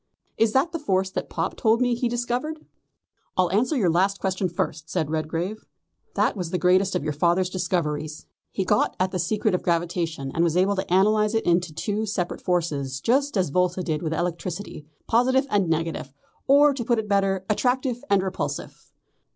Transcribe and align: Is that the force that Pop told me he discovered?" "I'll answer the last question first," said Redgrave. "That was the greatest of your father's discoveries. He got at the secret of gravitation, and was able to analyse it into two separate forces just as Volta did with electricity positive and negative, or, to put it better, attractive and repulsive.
Is 0.35 0.53
that 0.53 0.71
the 0.71 0.79
force 0.79 1.11
that 1.11 1.29
Pop 1.29 1.55
told 1.55 1.79
me 1.79 1.93
he 1.93 2.09
discovered?" 2.09 2.65
"I'll 3.37 3.51
answer 3.51 3.79
the 3.79 3.87
last 3.87 4.19
question 4.19 4.49
first," 4.49 4.89
said 4.89 5.11
Redgrave. 5.11 5.63
"That 6.15 6.35
was 6.35 6.49
the 6.49 6.57
greatest 6.57 6.95
of 6.95 7.03
your 7.03 7.13
father's 7.13 7.51
discoveries. 7.51 8.25
He 8.49 8.65
got 8.65 8.95
at 8.99 9.11
the 9.11 9.19
secret 9.19 9.53
of 9.53 9.61
gravitation, 9.61 10.31
and 10.33 10.43
was 10.43 10.57
able 10.57 10.75
to 10.77 10.91
analyse 10.91 11.35
it 11.35 11.45
into 11.45 11.71
two 11.71 12.07
separate 12.07 12.41
forces 12.41 12.99
just 12.99 13.37
as 13.37 13.51
Volta 13.51 13.83
did 13.83 14.01
with 14.01 14.11
electricity 14.11 14.87
positive 15.05 15.45
and 15.51 15.69
negative, 15.69 16.11
or, 16.47 16.73
to 16.73 16.83
put 16.83 16.97
it 16.97 17.07
better, 17.07 17.45
attractive 17.47 18.03
and 18.09 18.23
repulsive. 18.23 18.91